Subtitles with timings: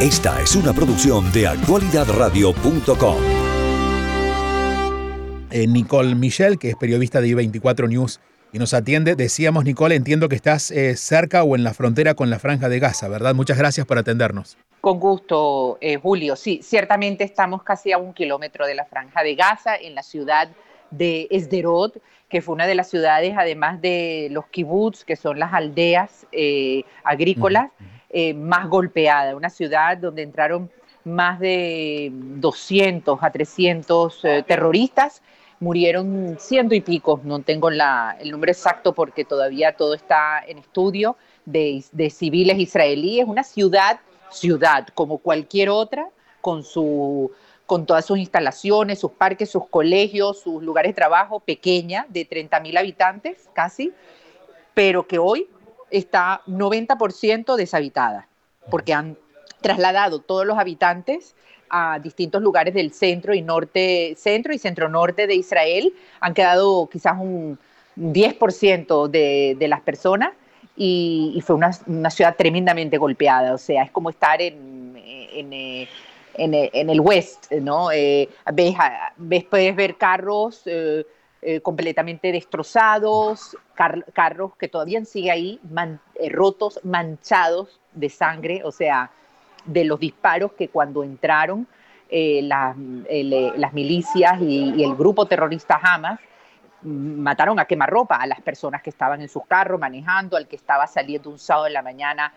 [0.00, 3.16] Esta es una producción de actualidadradio.com.
[5.50, 8.20] Eh, Nicole Michel, que es periodista de I24 News
[8.52, 9.16] y nos atiende.
[9.16, 12.78] Decíamos, Nicole, entiendo que estás eh, cerca o en la frontera con la Franja de
[12.78, 13.34] Gaza, ¿verdad?
[13.34, 14.58] Muchas gracias por atendernos.
[14.82, 16.36] Con gusto, eh, Julio.
[16.36, 20.50] Sí, ciertamente estamos casi a un kilómetro de la Franja de Gaza, en la ciudad
[20.90, 25.54] de Esderot, que fue una de las ciudades, además de los kibbutz, que son las
[25.54, 26.26] aldeas
[27.02, 27.70] agrícolas,
[28.34, 29.36] más golpeada.
[29.36, 30.70] Una ciudad donde entraron
[31.04, 35.22] más de 200 a 300 terroristas
[35.60, 40.58] murieron ciento y pico, no tengo la, el número exacto porque todavía todo está en
[40.58, 46.08] estudio, de, de civiles israelíes, una ciudad, ciudad como cualquier otra,
[46.40, 47.32] con, su,
[47.64, 52.60] con todas sus instalaciones, sus parques, sus colegios, sus lugares de trabajo, pequeña, de 30
[52.60, 53.92] mil habitantes casi,
[54.74, 55.48] pero que hoy
[55.90, 58.28] está 90% deshabitada,
[58.70, 59.16] porque han
[59.60, 61.34] trasladado todos los habitantes
[61.68, 65.92] a distintos lugares del centro y norte, centro y centro norte de Israel.
[66.20, 67.58] Han quedado quizás un
[67.96, 70.30] 10% de, de, las personas
[70.76, 73.54] y, fue una, una, ciudad tremendamente golpeada.
[73.54, 75.52] O sea, es como estar en, en,
[76.36, 77.90] en, el West, ¿no?
[77.90, 78.74] Eh, ves,
[79.16, 81.04] ves, puedes ver carros eh,
[81.48, 85.60] eh, completamente destrozados, car carros que todavía siguen ahí,
[86.16, 88.62] eh, rotos, manchados de sangre.
[88.64, 89.12] O sea,
[89.64, 91.68] de los disparos que cuando entraron
[92.08, 96.18] eh, las milicias y, el grupo terrorista Hamas
[96.82, 100.88] mataron a quemarropa a las personas que estaban en sus carros manejando, al que estaba
[100.88, 102.34] saliendo un sábado en la mañana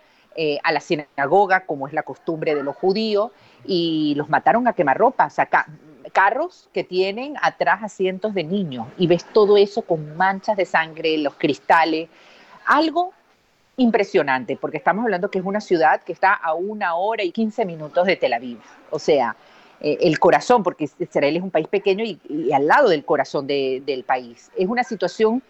[0.63, 3.31] a la sinagoga, como es la costumbre de los judíos,
[3.65, 5.49] y los mataron a quemarropa, o sea,
[6.09, 11.17] carros que tienen atrás asientos de niños, y ves todo eso con manchas de sangre,
[11.17, 12.09] los cristales,
[12.65, 13.13] algo
[13.77, 17.65] impresionante, porque estamos hablando que es una ciudad que está a una hora y 15
[17.65, 18.59] minutos de Tel Aviv.
[18.89, 19.35] O sea,
[19.79, 24.03] eh, el corazón, porque Israel es un país pequeño y, al lado del corazón del
[24.05, 24.51] país.
[24.57, 25.41] Es una situación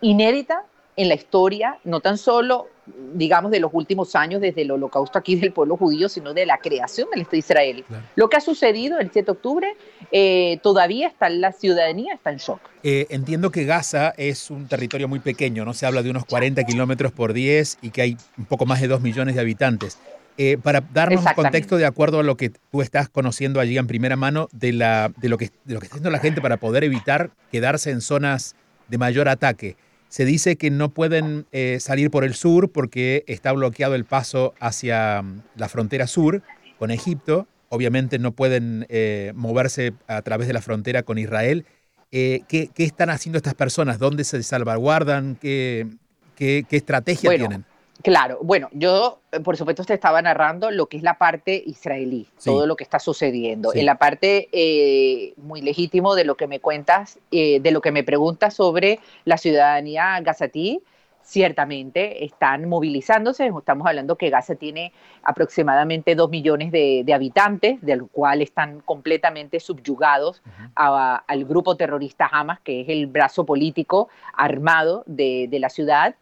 [0.00, 0.64] inédita
[0.96, 2.68] en la historia, no tan solo,
[3.14, 6.58] digamos, de los últimos años desde el holocausto aquí del pueblo judío, sino de la
[6.58, 7.84] creación del Estado de Israel.
[8.14, 9.76] Lo que ha sucedido el 7 de octubre,
[10.10, 12.60] eh, todavía está la ciudadanía está en shock.
[12.82, 16.64] Eh, entiendo que Gaza es un territorio muy pequeño, no se habla de unos 40
[16.64, 19.98] kilómetros por 10 y que hay un poco más de 2 millones de habitantes.
[20.38, 23.86] Eh, para darnos un contexto de acuerdo a lo que tú estás conociendo allí en
[23.86, 26.58] primera mano de, la, de, lo, que, de lo que está haciendo la gente para
[26.58, 28.54] poder evitar quedarse en zonas
[28.88, 29.76] de mayor ataque.
[30.16, 34.54] Se dice que no pueden eh, salir por el sur porque está bloqueado el paso
[34.60, 36.42] hacia mm, la frontera sur
[36.78, 37.46] con Egipto.
[37.68, 41.66] Obviamente no pueden eh, moverse a través de la frontera con Israel.
[42.12, 43.98] Eh, ¿qué, ¿qué, están haciendo estas personas?
[43.98, 45.36] ¿Dónde se salvaguardan?
[45.36, 45.86] ¿Qué,
[46.34, 47.66] qué, qué estrategia bueno, tienen?
[48.02, 52.26] Claro, bueno, yo eh, por supuesto te estaba narrando lo que es la parte israelí,
[52.36, 52.50] sí.
[52.50, 53.70] todo lo que está sucediendo.
[53.70, 53.80] Sí.
[53.80, 57.92] En la parte eh, muy legítimo de lo que me cuentas, eh, de lo que
[57.92, 60.82] me preguntas sobre la ciudadanía gazatí,
[61.22, 63.50] ciertamente están movilizándose.
[63.58, 64.92] Estamos hablando que Gaza tiene
[65.24, 70.70] aproximadamente dos millones de, de habitantes, del cual están completamente subyugados uh -huh.
[70.76, 76.14] a, al grupo terrorista Hamas, que es el brazo político armado de, de la ciudad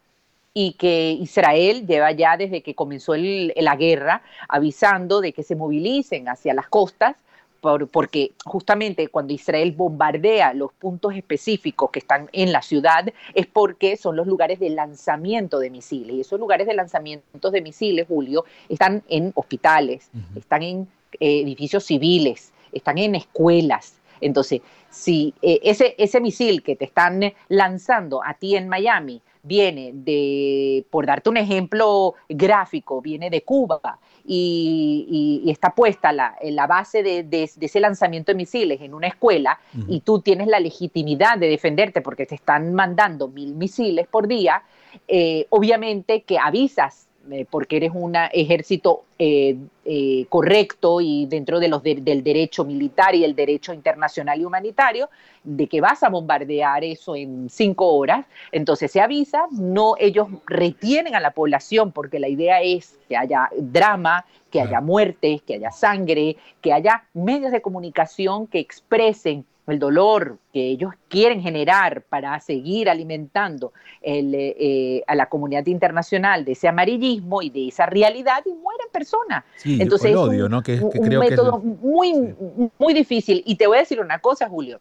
[0.57, 5.57] y que Israel lleva ya desde que comenzó el, la guerra avisando de que se
[5.57, 7.17] movilicen hacia las costas
[7.61, 13.47] por, porque justamente cuando Israel bombardea los puntos específicos que están en la ciudad es
[13.47, 18.07] porque son los lugares de lanzamiento de misiles y esos lugares de lanzamiento de misiles,
[18.07, 20.39] Julio, están en hospitales, uh -huh.
[20.39, 20.89] están en
[21.19, 23.99] eh, edificios civiles, están en escuelas.
[24.21, 24.61] Entonces,
[24.91, 30.85] si eh, ese, ese misil que te están lanzando a ti en Miami viene de,
[30.91, 35.07] por darte un ejemplo gráfico, viene de Cuba y,
[35.45, 38.95] y, y está puesta la, la base de, de, de, ese lanzamiento de misiles en
[38.95, 39.85] una escuela uh -huh.
[39.89, 44.63] y tú tienes la legitimidad de defenderte porque te están mandando mil misiles por día,
[45.07, 51.69] eh, obviamente que avisas eh, porque eres un ejército eh, eh, correcto y dentro de
[51.69, 55.09] los de, del derecho militar y el derecho internacional y humanitario,
[55.43, 61.15] de que vas a bombardear eso en cinco horas, entonces se avisa, no ellos retienen
[61.15, 65.71] a la población porque la idea es que haya drama, que haya muertes, que haya
[65.71, 72.39] sangre, que haya medios de comunicación que expresen el dolor que ellos quieren generar para
[72.41, 73.73] seguir alimentando
[74.03, 78.89] el, eh, a la comunidad internacional de ese amarillismo y de esa realidad y mueren
[78.93, 79.45] personas.
[79.57, 80.63] Sí, Entonces el odio, es un, ¿no?
[80.63, 81.81] que, que un creo método que es...
[81.81, 82.71] muy, sí.
[82.79, 83.43] muy difícil.
[83.47, 84.81] Y te voy a decir una cosa, Julio.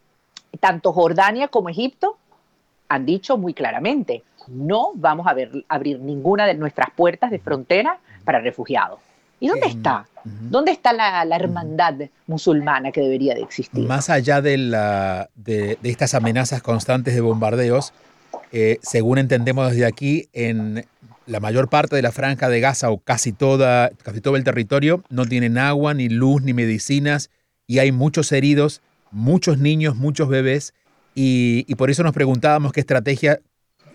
[0.60, 2.18] Tanto Jordania como Egipto
[2.90, 8.00] han dicho muy claramente, no vamos a ver, abrir ninguna de nuestras puertas de frontera
[8.24, 9.00] para refugiados.
[9.40, 10.08] ¿Y dónde está?
[10.24, 11.96] ¿Dónde está la, hermandad
[12.28, 13.86] musulmana que debería de existir?
[13.86, 17.94] Más allá de, la, de, estas amenazas constantes de bombardeos,
[18.52, 20.86] eh, según entendemos desde aquí, en
[21.26, 25.04] la mayor parte de la franja de Gaza o casi, toda, casi todo el territorio
[25.10, 27.30] no tienen agua, ni luz, ni medicinas
[27.68, 28.82] y hay muchos heridos,
[29.12, 30.74] muchos niños, muchos bebés
[31.16, 33.40] y, y por eso nos preguntábamos qué estrategia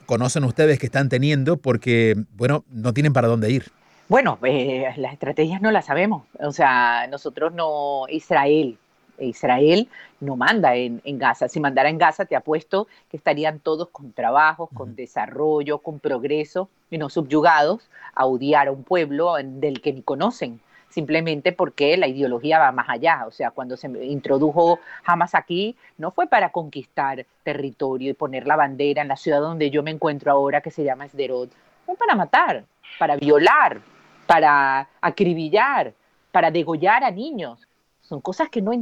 [0.07, 3.71] conocen ustedes que están teniendo porque, bueno, no tienen para dónde ir.
[4.09, 6.25] Bueno, eh, las estrategias no las sabemos.
[6.41, 8.79] O sea, nosotros no, Israel,
[9.19, 9.87] Israel
[10.21, 11.47] no manda en, Gaza.
[11.49, 16.71] Si mandara en Gaza, te apuesto que estarían todos con trabajos, con desarrollo, con progreso,
[16.91, 20.59] y no subyugados a odiar a un pueblo del que ni conocen,
[20.89, 23.27] simplemente porque la ideología va más allá.
[23.27, 28.57] O sea, cuando se introdujo Hamas aquí, no fue para conquistar territorio y poner la
[28.57, 31.51] bandera en la ciudad donde yo me encuentro ahora, que se llama Sderot,
[31.85, 32.65] fue para matar,
[32.99, 33.83] para violar,
[34.29, 35.95] para acribillar,
[36.33, 37.67] para degollar a niños.
[38.03, 38.73] Son cosas que no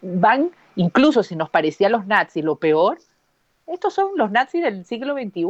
[0.00, 2.98] van, incluso si nos parecían los nazis lo peor,
[3.66, 5.44] estos son los nazis del siglo XXI.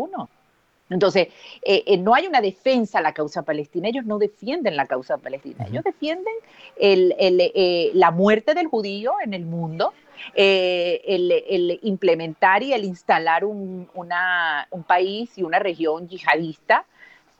[0.88, 1.28] Entonces,
[1.62, 5.18] eh, eh, no hay una defensa a la causa palestina, ellos no defienden la causa
[5.18, 6.34] palestina, ellos defienden
[6.76, 9.92] eh, la muerte del judío en el mundo,
[10.34, 16.86] el, implementar y el instalar un, un país y una región yihadista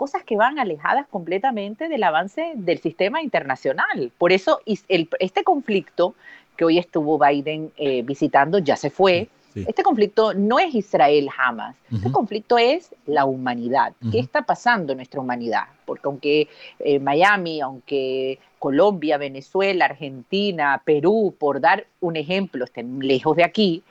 [0.03, 4.11] cosas que van alejadas completamente del avance del sistema internacional.
[4.19, 6.17] Por eso este conflicto
[6.57, 9.29] que hoy estuvo Biden eh, visitando ya se fue.
[9.55, 11.77] Este conflicto no es Israel jamás.
[11.93, 13.93] Este conflicto es la humanidad.
[14.11, 15.67] ¿Qué está pasando en nuestra humanidad?
[15.85, 16.49] Porque aunque
[16.81, 23.85] eh, Miami, aunque Colombia, Venezuela, Argentina, Perú, por dar un ejemplo, estén lejos de aquí,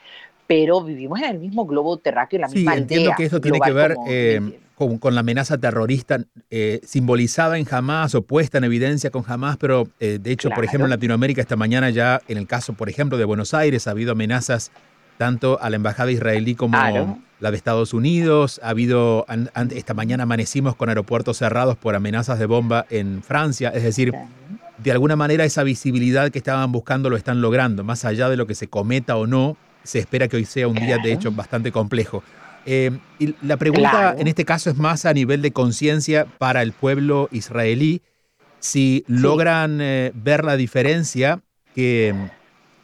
[0.46, 3.72] pero vivimos en el mismo globo terráqueo, la misma sí, entiendo que eso tiene que
[3.72, 4.60] ver eh,
[5.00, 6.20] con, la amenaza terrorista
[6.50, 10.64] eh, simbolizada en Hamas o puesta en evidencia con Hamas, pero eh, de hecho, por
[10.64, 13.92] ejemplo, en Latinoamérica esta mañana ya, en el caso, por ejemplo, de Buenos Aires, ha
[13.92, 14.72] habido amenazas
[15.18, 16.78] tanto a la embajada israelí como
[17.40, 18.60] la de Estados Unidos.
[18.64, 19.26] Ha habido,
[19.72, 23.70] esta mañana amanecimos con aeropuertos cerrados por amenazas de bomba en Francia.
[23.70, 24.14] Es decir,
[24.80, 28.48] de alguna manera esa visibilidad que estaban buscando lo están logrando, más allá de lo
[28.48, 31.72] que se cometa o no se espera que hoy sea un día, de hecho, bastante
[31.72, 32.24] complejo.
[32.66, 36.74] Eh, y la pregunta en este caso es más a nivel de conciencia para el
[36.74, 38.02] pueblo israelí,
[38.60, 41.42] si logran eh, ver la diferencia
[41.74, 42.30] que mm,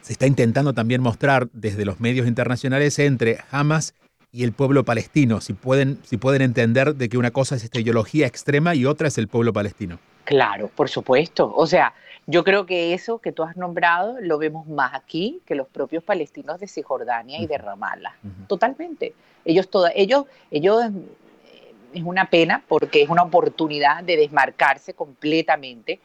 [0.02, 3.94] se está intentando también mostrar desde los medios internacionales entre Hamas
[4.32, 7.80] y el pueblo palestino, si pueden, si pueden entender de que una cosa es esta
[7.80, 10.00] ideología extrema y otra es el pueblo palestino.
[10.26, 11.54] Claro, por supuesto.
[11.56, 11.94] O sea,
[12.30, 16.04] yo creo que eso que tú has nombrado lo vemos más aquí que los propios
[16.04, 18.16] palestinos de Cisjordania y de Ramallah.
[18.48, 19.14] Totalmente.
[19.46, 26.02] Ellos, toda, ellos, ellos eh, es una pena porque es una oportunidad de desmarcarse completamente,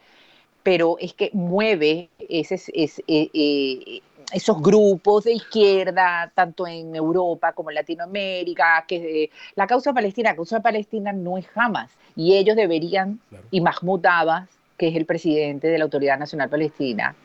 [0.63, 7.51] pero es que mueve ese, ese, eh, eh, esos grupos de izquierda, tanto en Europa
[7.51, 12.55] como en Latinoamérica, que la causa palestina, la causa palestina no es jamás, y ellos
[12.55, 13.19] deberían,
[13.51, 14.47] y Mahmoud Abbas,
[14.83, 17.15] que es el presidente de la Autoridad Nacional Palestina,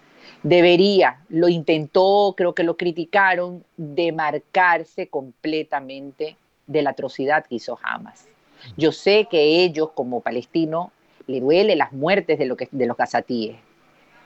[0.45, 6.37] debería, lo intentó, creo que lo criticaron, demarcarse completamente
[6.69, 8.29] de la atrocidad que hizo Hamas.
[8.77, 10.91] Yo sé que ellos, como palestinos,
[11.27, 13.57] le duele las muertes de, lo que, de los gazatíes.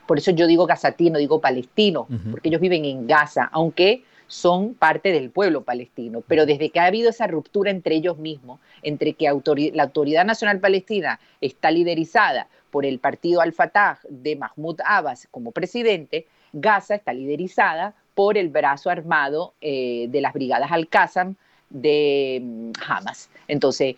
[0.06, 4.74] Por eso yo digo gazatí, no digo palestino, porque ellos viven en Gaza, aunque son
[4.74, 6.22] parte del pueblo palestino.
[6.28, 9.24] Pero desde que ha habido esa ruptura entre ellos mismos, entre que
[9.72, 16.26] la Autoridad Nacional Palestina está liderizada por el partido Al-Fatah de Mahmoud Abbas como presidente,
[16.54, 21.36] Gaza está liderizada por el brazo armado eh, de las brigadas Al-Qassam
[21.68, 23.28] de mm, Hamas.
[23.46, 23.96] Entonces,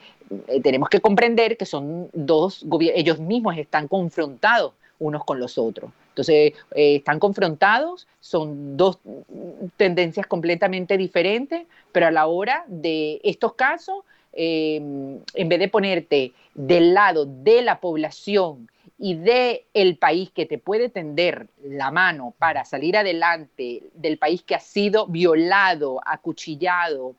[0.48, 5.56] eh, tenemos que comprender que son dos gobiernos, ellos mismos están confrontados unos con los
[5.56, 5.92] otros.
[6.08, 8.98] Entonces, eh, están confrontados, son dos
[9.76, 14.04] tendencias completamente diferentes, pero a la hora de estos casos,
[14.34, 20.46] em, en vez de ponerte del lado de la población y de el país que
[20.46, 27.14] te puede tender la mano para salir adelante, del país que ha sido violado, acuchillado,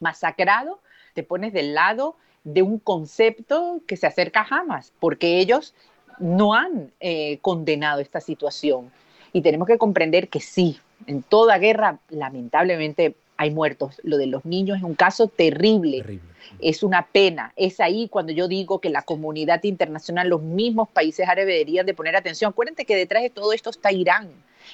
[0.00, 0.80] masacrado,
[1.14, 5.74] te pones del lado de un concepto que se acerca jamás, porque ellos
[6.18, 8.90] no han eh, condenado esta situación.
[9.32, 14.00] Y tenemos que comprender que sí, en toda guerra lamentablemente hay muertos.
[14.02, 16.20] Lo de los niños es un caso terrible.
[16.60, 17.52] Es una pena.
[17.56, 21.94] Es ahí cuando yo digo que la comunidad internacional, los mismos países árabes deberían de
[21.94, 22.50] poner atención.
[22.50, 24.30] Acuérdense que detrás de todo esto está Irán.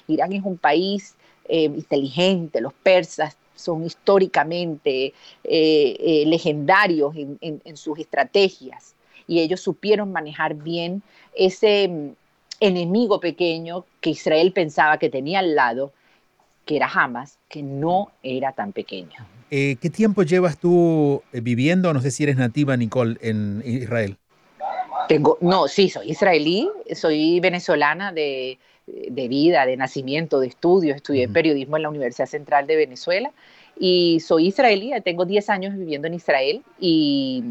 [0.06, 1.16] Irán es un país
[1.48, 8.94] eh, inteligente, los persas son históricamente eh, legendarios en sus estrategias
[9.26, 11.02] y ellos supieron manejar bien
[11.34, 12.14] ese,
[12.60, 15.92] enemigo pequeño que Israel pensaba que tenía al lado,
[16.68, 19.26] que era Hamas, que no era tan pequeño.
[19.50, 21.94] Eh, ¿Qué tiempo llevas tú eh, viviendo?
[21.94, 24.18] No sé si eres nativa, Nicole, en Israel.
[25.08, 31.78] Tengo, no, sí, soy israelí, soy venezolana de, vida, de nacimiento, de estudios, estudié periodismo
[31.78, 33.32] en la Universidad Central de Venezuela
[33.80, 37.42] y soy israelí, tengo 10 años viviendo en Israel y,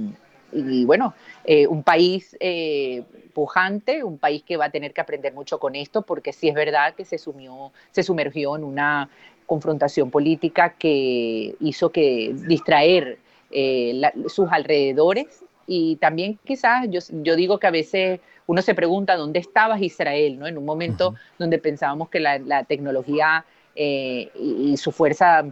[0.51, 1.13] bueno,
[1.43, 5.75] eh, un país eh, pujante, un país que va a tener que aprender mucho con
[5.75, 9.09] esto porque sí es verdad que se, sumió, se sumergió en una
[9.45, 13.19] confrontación política que hizo que distraer
[13.51, 19.17] eh, sus alrededores y también quizás yo, yo, digo que a veces uno se pregunta
[19.17, 20.47] dónde estabas Israel, ¿no?
[20.47, 25.45] En un momento donde pensábamos que la, tecnología y, su fuerza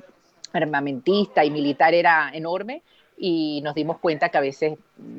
[0.53, 2.81] armamentista y militar era enorme
[3.17, 4.77] y nos dimos cuenta que a veces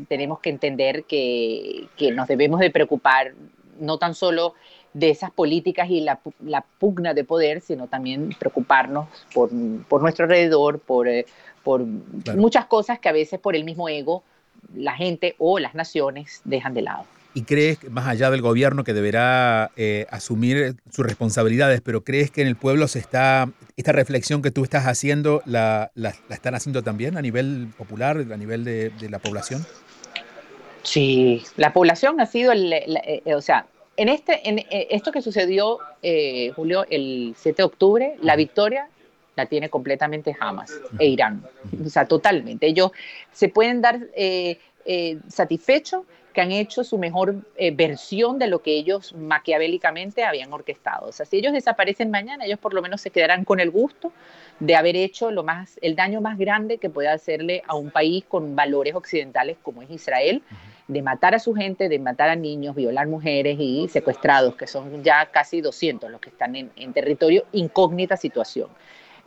[0.09, 3.35] tenemos que entender que, que nos debemos de preocupar
[3.79, 4.55] no tan solo
[4.93, 9.51] de esas políticas y la, la pugna de poder, sino también preocuparnos por,
[9.89, 11.27] por nuestro alrededor, por, eh,
[11.63, 14.23] por muchas cosas que a veces por el mismo ego
[14.75, 17.05] la gente o las naciones dejan de lado.
[17.37, 22.41] ¿Y crees, más allá del gobierno que deberá eh, asumir sus responsabilidades, pero crees que
[22.41, 25.93] en el pueblo se está, esta reflexión que tú estás haciendo, la,
[26.31, 29.65] están haciendo también a nivel popular, a nivel de, la población?
[30.83, 33.67] Sí, la población ha sido, el, eh, o sea,
[33.99, 35.79] en, este, en eh, esto que sucedió,
[36.55, 38.89] Julio, el 7 de octubre, la victoria
[39.37, 41.45] la tiene completamente Hamas e Irán.
[41.85, 42.67] O sea, totalmente.
[42.67, 42.91] Ellos
[43.33, 46.05] se pueden dar eh, eh, satisfechos
[46.37, 51.07] que han hecho su mejor eh, versión de lo que ellos maquiavélicamente habían orquestado.
[51.09, 54.13] O sea, si ellos desaparecen mañana, ellos por lo menos se quedarán con el gusto
[54.61, 58.23] de haber hecho lo más, el daño más grande que puede hacerle a un país
[58.29, 60.43] con valores occidentales como es Israel,
[60.89, 65.03] de matar a su gente, de matar a niños, violar mujeres y secuestrados, que son
[65.03, 68.69] ya casi 200 los que están en, en territorio, incógnita situación.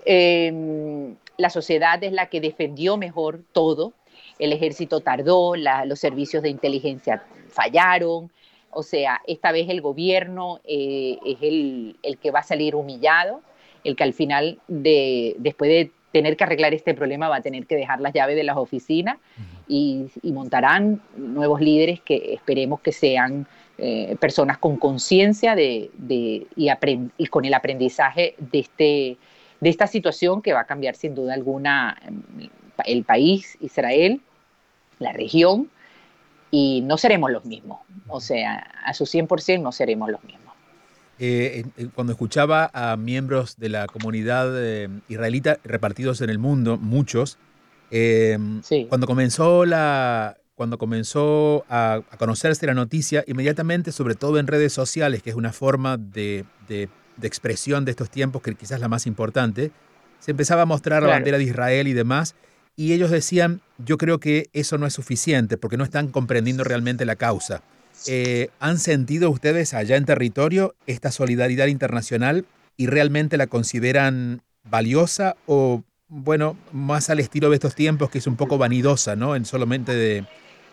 [0.06, 3.94] Em, la sociedad es la que defendió mejor todo.
[4.40, 5.56] El ejército tardó,
[5.86, 8.32] los servicios de inteligencia fallaron.
[8.72, 13.42] O sea, esta vez el gobierno eh, es el, que va a salir humillado,
[13.84, 17.66] el que al final, de, después de tener que arreglar este problema, va a tener
[17.68, 19.18] que dejar las llaves de las oficinas
[19.68, 25.92] y, montarán nuevos líderes que esperemos que sean eh, personas con conciencia de,
[26.56, 26.70] y,
[27.18, 29.18] y, con el aprendizaje de este,
[29.60, 32.50] de esta situación que va a cambiar sin duda alguna em,
[32.86, 34.22] el país, Israel,
[35.00, 35.70] la región,
[36.52, 37.80] y no seremos los mismos.
[38.08, 40.54] O sea, a su 100% no seremos los mismos.
[41.20, 47.38] Eh, cuando escuchaba a miembros de la comunidad eh, israelita repartidos en el mundo, muchos,
[47.92, 54.72] em, cuando comenzó la, cuando comenzó a, conocerse la noticia, inmediatamente, sobre todo en redes
[54.72, 56.46] sociales, que es una forma de
[57.20, 59.72] de expresión de estos tiempos, que quizás la más importante,
[60.20, 62.36] se empezaba a mostrar la bandera de Israel y demás,
[62.80, 67.04] y ellos decían, yo creo que eso no es suficiente, porque no están comprendiendo realmente
[67.04, 67.62] la causa.
[68.08, 72.46] Eh, ¿Han sentido ustedes allá en territorio esta solidaridad internacional
[72.78, 78.28] y realmente la consideran valiosa o, bueno, más al estilo de estos tiempos que es
[78.28, 79.36] un poco vanidosa, ¿no?
[79.36, 80.26] En solamente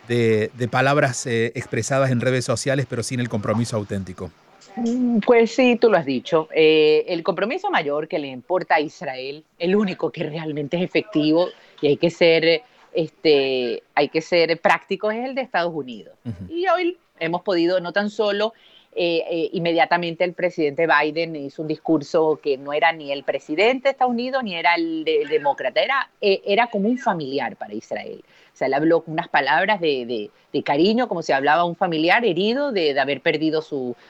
[0.07, 4.31] de, palabras eh, expresadas en redes sociales, pero sin el compromiso auténtico.
[4.77, 6.49] Mm, pues sí, tú lo has dicho.
[6.55, 11.49] Eh, el compromiso mayor que le importa a Israel, el único que realmente es efectivo
[11.81, 16.17] y hay que ser, este, hay que ser práctico es el de Estados Unidos.
[16.49, 18.53] Y hoy hemos podido no tan solo
[18.95, 23.89] eh, eh, inmediatamente el presidente Biden hizo un discurso que no era ni el presidente
[23.89, 28.25] de Estados Unidos ni era el, demócrata, era, era como un familiar para Israel.
[28.57, 30.31] Sea, él habló unas palabras de,
[30.65, 33.63] cariño, como si hablaba un familiar herido de, haber perdido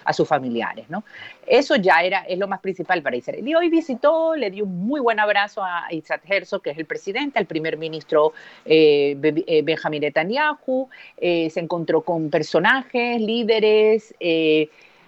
[0.04, 1.02] a sus familiares, ¿no?
[1.44, 3.46] Eso ya era, es lo más principal para Israel.
[3.46, 6.86] Y hoy visitó, le dio un muy buen abrazo a Isaac Herzog, que es el
[6.86, 8.32] presidente, al primer ministro
[8.64, 14.14] eh, eh, Benjamin Netanyahu, eh, se encontró con personajes, líderes,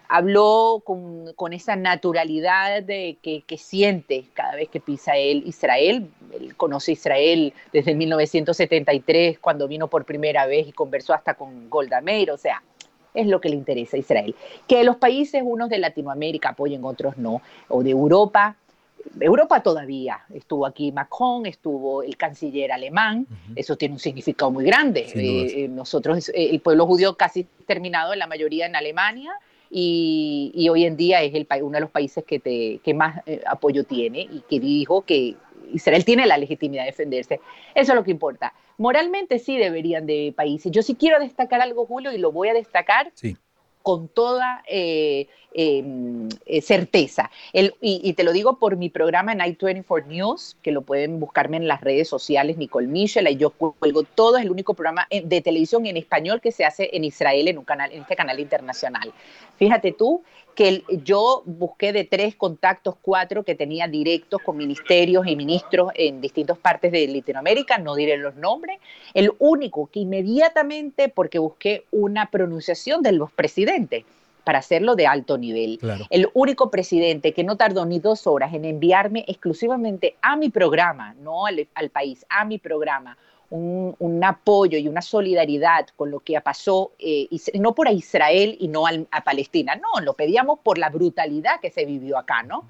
[0.08, 6.08] habló con, esa naturalidad de, que, siente cada vez que pisa él Israel.
[6.32, 12.00] Él conoce Israel desde 1973, cuando vino por primera vez y conversó hasta con Golda
[12.00, 12.62] Meir, o sea,
[13.14, 14.34] es lo que le interesa a Israel.
[14.66, 18.56] Que los países, unos de Latinoamérica apoyen, otros no, o de Europa.
[19.20, 25.00] Europa todavía estuvo aquí Macron, estuvo el canciller alemán, eso tiene un significado muy grande.
[25.14, 29.32] Eh, eh, nosotros, eh, el pueblo judío casi terminado en la mayoría en Alemania,
[29.70, 33.42] y, hoy en día es el, uno de los países que, te, que más eh,
[33.46, 35.36] apoyo tiene y que dijo que
[35.72, 37.40] Israel tiene la legitimidad de defenderse.
[37.74, 38.54] Eso es lo que importa.
[38.78, 40.72] Moralmente sí deberían de países.
[40.72, 43.12] Yo sí quiero destacar algo, Julio, y lo voy a destacar.
[43.88, 47.30] Con toda eh, em, eh, certeza.
[47.54, 51.66] y, te lo digo por mi programa Night 24 News, que lo pueden buscarme en
[51.66, 55.86] las redes sociales, Nicole Michel, y yo cuelgo todo, es el único programa de televisión
[55.86, 59.10] en español que se hace en Israel, en, un canal, en este canal internacional.
[59.56, 60.22] Fíjate tú
[60.58, 66.20] que yo busqué de tres contactos, cuatro que tenía directos con ministerios y ministros en
[66.20, 68.80] distintas partes de Latinoamérica, no diré los nombres,
[69.14, 74.04] el único que inmediatamente, porque busqué una pronunciación de los presidentes,
[74.42, 75.78] para hacerlo de alto nivel.
[76.10, 81.14] El único presidente que no tardó ni dos horas en enviarme exclusivamente a mi programa,
[81.22, 83.16] no al, al país, a mi programa,
[83.50, 88.84] un, apoyo y una solidaridad con lo que pasó, eh, no por Israel y no
[88.86, 92.68] a Palestina, no, lo pedíamos por la brutalidad que se vivió acá, ¿no?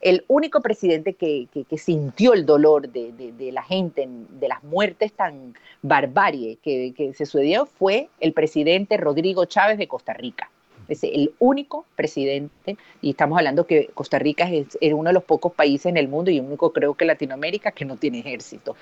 [0.00, 6.58] El único presidente que, sintió el dolor de, la gente, de las muertes tan barbarie
[6.62, 10.50] que, se sucedió fue el presidente Rodrigo Chávez de Costa Rica.
[10.88, 15.24] Es el único presidente, y estamos hablando que Costa Rica es, es, uno de los
[15.24, 18.76] pocos países en el mundo y único creo que Latinoamérica que no tiene ejército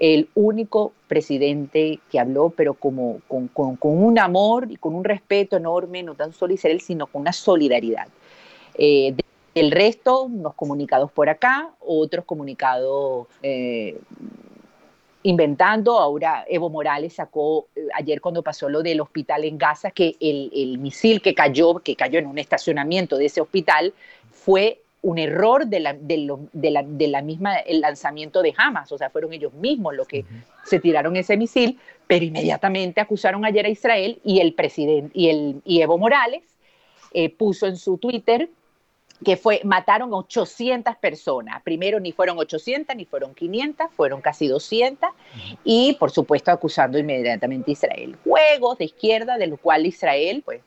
[0.00, 3.48] el único presidente que habló, pero como, con,
[3.82, 8.08] un amor y con un respeto enorme, no tan solo Israel, sino con una solidaridad.
[8.76, 9.14] Eh,
[9.54, 13.98] el resto, unos comunicados por acá, otros comunicados eh,
[15.24, 15.98] inventando.
[15.98, 20.50] Ahora Evo Morales sacó eh, ayer cuando pasó lo del hospital en Gaza que el,
[20.54, 23.92] el, misil que cayó, que cayó en un estacionamiento de ese hospital,
[24.30, 26.70] fue un error de la, de,
[27.08, 30.24] la, misma, el lanzamiento de Hamas, o sea, fueron ellos mismos los que
[30.64, 35.60] se tiraron ese misil, pero inmediatamente acusaron ayer a Israel y el presidente, y, el,
[35.66, 36.42] y Evo Morales
[37.12, 38.48] eh, puso en su Twitter
[39.22, 41.62] que fue, mataron 800 personas.
[41.62, 45.10] Primero ni fueron 800, ni fueron 500, fueron casi 200.
[45.64, 48.16] Y por supuesto acusando inmediatamente a Israel.
[48.24, 50.60] Juegos de izquierda, de lo cual Israel, pues,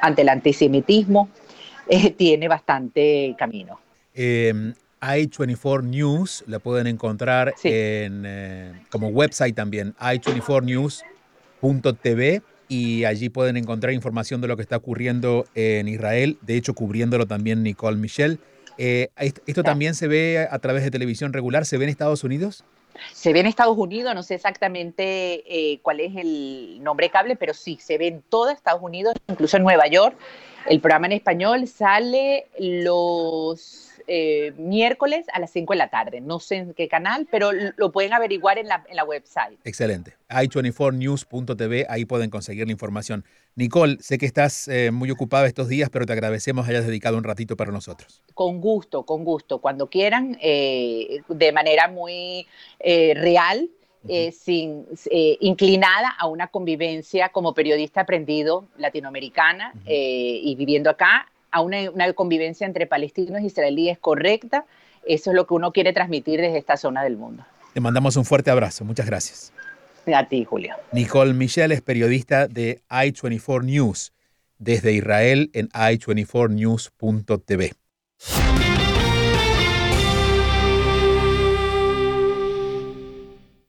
[0.00, 1.28] ante el antisemitismo,
[1.88, 3.78] eh, tiene bastante camino.
[4.14, 13.58] Eh, i24 News la pueden encontrar en, eh, como website también, i24news.tv y allí pueden
[13.58, 18.40] encontrar información de lo que está ocurriendo en Israel, de hecho cubriéndolo también Nicole Michel.
[18.78, 19.10] Eh,
[19.46, 21.66] ¿Esto también se ve a través de televisión regular?
[21.66, 22.64] ¿Se ve en Estados Unidos?
[23.12, 27.52] Se ve en Estados Unidos, no sé exactamente eh, cuál es el nombre cable, pero
[27.52, 30.16] sí, se ve en todo Estados Unidos, incluso en Nueva York.
[30.66, 36.20] El programa en español sale los eh, miércoles a las 5 de la tarde.
[36.20, 39.58] No sé en qué canal, pero lo pueden averiguar en la, en la website.
[39.64, 40.18] Excelente.
[40.28, 43.24] i24news.tv, ahí pueden conseguir la información.
[43.54, 47.24] Nicole, sé que estás eh, muy ocupada estos días, pero te agradecemos hayas dedicado un
[47.24, 48.20] ratito para nosotros.
[48.34, 49.60] Con gusto, con gusto.
[49.60, 52.46] Cuando quieran, eh, de manera muy
[52.78, 53.70] real.
[54.32, 54.84] sin,
[55.40, 62.86] inclinada a una convivencia como periodista aprendido latinoamericana y viviendo acá a una, convivencia entre
[62.86, 64.64] palestinos e israelíes correcta.
[65.06, 67.44] Eso es lo que uno quiere transmitir desde esta zona del mundo.
[67.74, 68.84] Te mandamos un fuerte abrazo.
[68.84, 69.52] Muchas gracias.
[70.12, 70.74] A ti, Julio.
[70.92, 74.12] Nicole Michel es periodista de i24 News
[74.58, 77.72] desde Israel en i24news.tv.